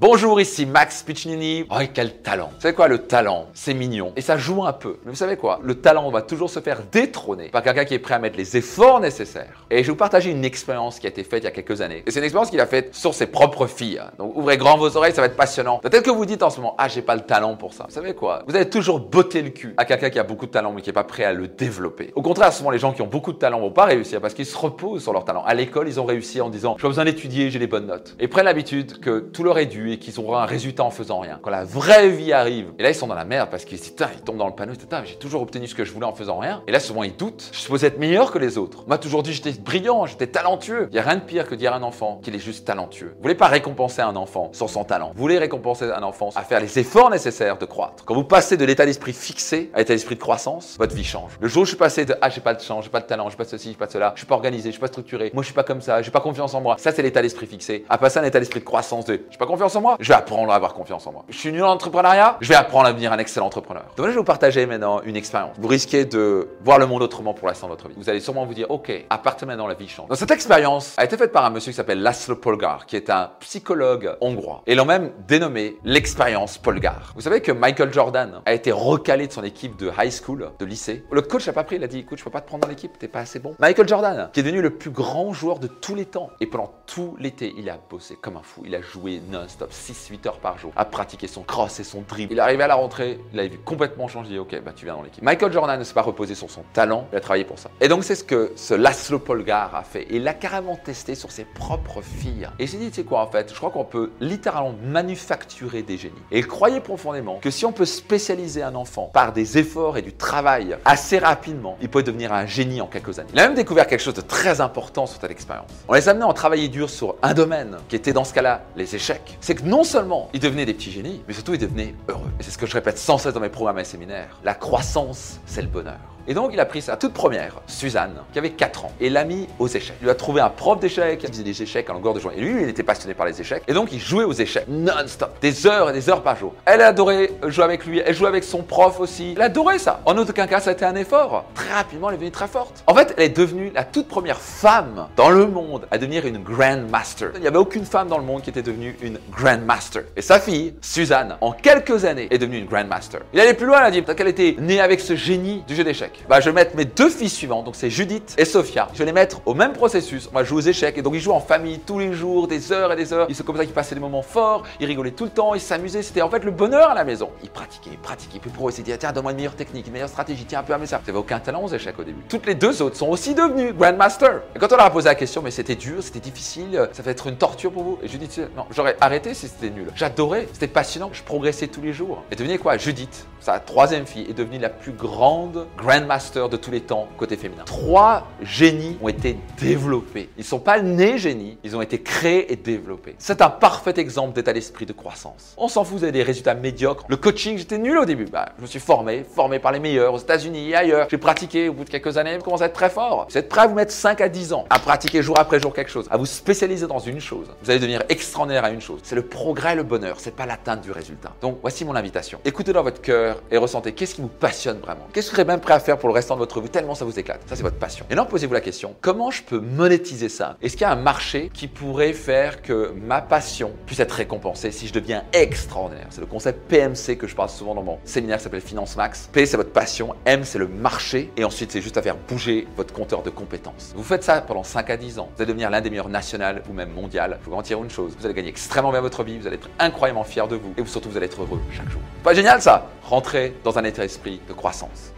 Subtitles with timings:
[0.00, 1.66] Bonjour, ici Max Piccinini.
[1.70, 2.50] Oh, quel talent.
[2.56, 4.12] Vous savez quoi, le talent, c'est mignon.
[4.16, 4.98] Et ça joue un peu.
[5.04, 8.00] Mais vous savez quoi, le talent va toujours se faire détrôner par quelqu'un qui est
[8.00, 9.64] prêt à mettre les efforts nécessaires.
[9.70, 11.80] Et je vais vous partager une expérience qui a été faite il y a quelques
[11.80, 12.02] années.
[12.08, 14.02] Et c'est une expérience qu'il a faite sur ses propres filles.
[14.18, 15.78] Donc ouvrez grand vos oreilles, ça va être passionnant.
[15.78, 17.84] Peut-être que vous dites en ce moment, ah, j'ai pas le talent pour ça.
[17.88, 20.50] Vous savez quoi, vous allez toujours botter le cul à quelqu'un qui a beaucoup de
[20.50, 22.10] talent mais qui est pas prêt à le développer.
[22.16, 24.44] Au contraire, souvent les gens qui ont beaucoup de talent vont pas réussir parce qu'ils
[24.44, 25.44] se reposent sur leur talent.
[25.44, 28.16] À l'école, ils ont réussi en disant, j'ai pas besoin d'étudier, j'ai les bonnes notes.
[28.18, 31.20] Et prennent l'habitude que tout leur est dû et qu'ils auront un résultat en faisant
[31.20, 31.38] rien.
[31.42, 33.90] Quand la vraie vie arrive, et là ils sont dans la merde parce qu'ils se
[33.90, 34.72] disent, ils tombent dans le panneau,
[35.04, 36.62] j'ai toujours obtenu ce que je voulais en faisant rien.
[36.66, 38.84] Et là souvent ils doutent, je suppose être meilleur que les autres.
[38.86, 40.88] On m'a toujours dit j'étais brillant, j'étais talentueux.
[40.90, 43.12] Il n'y a rien de pire que dire à un enfant qu'il est juste talentueux.
[43.16, 45.12] Vous voulez pas récompenser un enfant sur son talent.
[45.14, 48.04] Vous voulez récompenser un enfant à faire les efforts nécessaires de croître.
[48.04, 51.32] Quand vous passez de l'état d'esprit fixé à l'état d'esprit de croissance, votre vie change.
[51.40, 53.06] Le jour où je suis passé de ah j'ai pas de chance, j'ai pas de
[53.06, 55.30] talent, j'ai pas ceci, j'ai pas cela, je suis pas organisé, je suis pas structuré,
[55.34, 56.76] moi je suis pas comme ça, j'ai pas confiance en moi.
[56.78, 57.84] Ça c'est l'état d'esprit fixé.
[57.88, 60.14] À passer à un état d'esprit de croissance de j'ai pas confiance moi, je vais
[60.14, 62.92] apprendre à avoir confiance en moi je suis nul en entrepreneuriat, je vais apprendre à
[62.92, 63.84] devenir un excellent entrepreneur.
[63.96, 65.56] Donc là, je vais vous partager maintenant une expérience.
[65.58, 67.94] Vous risquez de voir le monde autrement pour l'instant de votre vie.
[67.96, 70.08] Vous allez sûrement vous dire, OK, à partir maintenant, la vie change.
[70.08, 73.10] Donc cette expérience a été faite par un monsieur qui s'appelle Laszlo Polgar, qui est
[73.10, 74.62] un psychologue hongrois.
[74.66, 77.12] Et l'ont même dénommé l'expérience Polgar.
[77.14, 80.64] Vous savez que Michael Jordan a été recalé de son équipe de high school, de
[80.64, 81.04] lycée.
[81.10, 82.68] Le coach n'a pas pris, il a dit, écoute, je peux pas te prendre dans
[82.68, 83.54] l'équipe, t'es pas assez bon.
[83.58, 86.30] Michael Jordan, qui est devenu le plus grand joueur de tous les temps.
[86.40, 88.62] Et pendant tout l'été, il a bossé comme un fou.
[88.64, 92.34] Il a joué non-stop, 6-8 heures par jour, à pratiquer son cross et son dribble.
[92.34, 94.38] Il arrivé à la rentrée, il a vu complètement changé.
[94.38, 95.22] Ok, bah tu viens dans l'équipe.
[95.22, 97.70] Michael Jordan ne s'est pas reposé sur son talent, il a travaillé pour ça.
[97.80, 100.06] Et donc c'est ce que ce Laszlo Polgar a fait.
[100.10, 102.48] Il l'a carrément testé sur ses propres filles.
[102.58, 105.96] Et s'est dit, tu sais quoi en fait, je crois qu'on peut littéralement manufacturer des
[105.96, 106.14] génies.
[106.30, 110.02] Et il croyait profondément que si on peut spécialiser un enfant par des efforts et
[110.02, 113.30] du travail assez rapidement, il peut devenir un génie en quelques années.
[113.32, 115.70] Il a même découvert quelque chose de très important sur cette expérience.
[115.88, 118.94] On les amenait à travailler dur sur un domaine qui était dans ce cas-là les
[118.94, 119.38] échecs.
[119.54, 122.30] Que non seulement ils devenaient des petits génies, mais surtout ils devenaient heureux.
[122.38, 124.38] Et c'est ce que je répète sans cesse dans mes programmes et séminaires.
[124.44, 126.13] La croissance, c'est le bonheur.
[126.26, 129.24] Et donc, il a pris sa toute première, Suzanne, qui avait 4 ans, et l'a
[129.24, 129.96] mis aux échecs.
[130.00, 132.38] Il lui a trouvé un prof d'échecs, qui faisait des échecs à longueur de journée.
[132.38, 133.62] Et lui, il était passionné par les échecs.
[133.68, 136.54] Et donc, il jouait aux échecs non-stop, des heures et des heures par jour.
[136.64, 139.34] Elle adorait jouer avec lui, elle jouait avec son prof aussi.
[139.36, 140.00] Elle adorait ça.
[140.06, 141.44] En aucun cas, ça a été un effort.
[141.54, 142.82] Très rapidement, elle est devenue très forte.
[142.86, 146.42] En fait, elle est devenue la toute première femme dans le monde à devenir une
[146.42, 147.32] Grandmaster.
[147.34, 150.04] Il n'y avait aucune femme dans le monde qui était devenue une Grandmaster.
[150.16, 153.20] Et sa fille, Suzanne, en quelques années, est devenue une Grandmaster.
[153.32, 155.84] Il allait plus loin, elle a dit, qu'elle était née avec ce génie du jeu
[155.84, 156.13] d'échecs.
[156.28, 158.88] Bah, je vais mettre mes deux filles suivantes, donc c'est Judith et Sophia.
[158.92, 160.28] Je vais les mettre au même processus.
[160.32, 162.72] On va jouer aux échecs et donc ils jouent en famille tous les jours, des
[162.72, 163.26] heures et des heures.
[163.28, 165.60] Ils sont comme ça, ils passaient des moments forts, ils rigolaient tout le temps, ils
[165.60, 166.02] s'amusaient.
[166.02, 167.30] C'était en fait le bonheur à la maison.
[167.42, 168.38] Ils pratiquaient, ils pratiquaient.
[168.38, 170.72] Puis pour eux, ils tiens, donne-moi une meilleure technique, une meilleure stratégie, tiens un peu
[170.72, 171.00] à ça.
[171.06, 172.22] Vous aucun talent aux échecs au début.
[172.28, 174.42] Toutes les deux autres sont aussi devenues Grandmaster.
[174.54, 177.10] Et quand on leur a posé la question, mais c'était dur, c'était difficile, ça va
[177.10, 177.98] être une torture pour vous?
[178.02, 179.90] Et Judith, non, j'aurais arrêté si c'était nul.
[179.94, 182.22] J'adorais, c'était passionnant, je progressais tous les jours.
[182.30, 182.76] Et devenez quoi?
[182.76, 185.66] Judith, sa troisième fille, est devenue la plus grande
[186.04, 187.62] Grandmaster de tous les temps côté féminin.
[187.64, 190.28] Trois génies ont été développés.
[190.36, 193.14] Ils ne sont pas nés génies, ils ont été créés et développés.
[193.18, 195.54] C'est un parfait exemple d'état d'esprit de croissance.
[195.56, 197.04] On s'en fout, vous avez des résultats médiocres.
[197.08, 198.26] Le coaching, j'étais nul au début.
[198.26, 201.08] Bah, je me suis formé, formé par les meilleurs aux États-Unis et ailleurs.
[201.10, 203.26] J'ai pratiqué au bout de quelques années, vous commencez à être très fort.
[203.30, 205.72] Vous êtes prêt à vous mettre 5 à 10 ans à pratiquer jour après jour
[205.72, 207.46] quelque chose, à vous spécialiser dans une chose.
[207.62, 209.00] Vous allez devenir extraordinaire à une chose.
[209.04, 211.32] C'est le progrès et le bonheur, c'est pas l'atteinte du résultat.
[211.40, 212.40] Donc voici mon invitation.
[212.44, 215.06] Écoutez dans votre cœur et ressentez qu'est-ce qui vous passionne vraiment.
[215.12, 216.94] Qu'est-ce que vous serez même prêt à faire pour le restant de votre vie tellement
[216.94, 217.40] ça vous éclate.
[217.46, 218.04] Ça c'est votre passion.
[218.10, 220.56] Et maintenant posez-vous la question, comment je peux monétiser ça?
[220.62, 224.70] Est-ce qu'il y a un marché qui pourrait faire que ma passion puisse être récompensée
[224.70, 226.06] si je deviens extraordinaire?
[226.10, 229.28] C'est le concept PMC que je parle souvent dans mon séminaire qui s'appelle Finance Max.
[229.32, 232.66] P c'est votre passion, M c'est le marché et ensuite c'est juste à faire bouger
[232.76, 233.92] votre compteur de compétences.
[233.96, 236.44] Vous faites ça pendant 5 à 10 ans, vous allez devenir l'un des meilleurs nationaux
[236.68, 237.38] ou même mondial.
[237.40, 239.70] Je vous garantir une chose, vous allez gagner extrêmement bien votre vie, vous allez être
[239.78, 242.00] incroyablement fier de vous et surtout vous allez être heureux chaque jour.
[242.22, 242.88] Pas génial ça?
[243.02, 245.12] Rentrez dans un état d'esprit de croissance.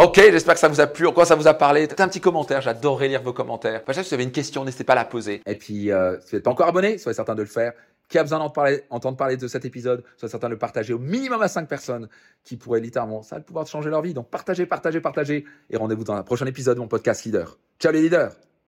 [0.00, 1.08] Ok, j'espère que ça vous a plu.
[1.08, 1.88] En quoi ça vous a parlé?
[1.88, 2.60] Faites un petit commentaire.
[2.60, 3.82] J'adorerais lire vos commentaires.
[3.82, 5.42] Enfin, si vous avez une question, n'hésitez pas à la poser.
[5.44, 7.72] Et puis, euh, si vous n'êtes pas encore abonné, soyez certain de le faire.
[8.08, 10.92] Qui a besoin d'entendre parler, entendre parler de cet épisode, soyez certain de le partager
[10.92, 12.08] au minimum à 5 personnes
[12.44, 14.14] qui pourraient littéralement, ça, pouvoir changer leur vie.
[14.14, 15.44] Donc, partagez, partagez, partagez.
[15.68, 17.58] Et rendez-vous dans un prochain épisode de mon podcast Leader.
[17.80, 18.30] Ciao les leaders